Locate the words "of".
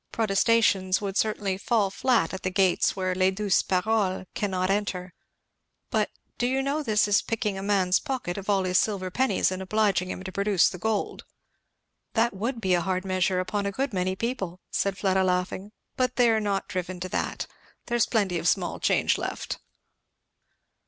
8.35-8.49, 18.39-18.47